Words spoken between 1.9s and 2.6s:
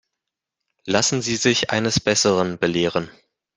Besseren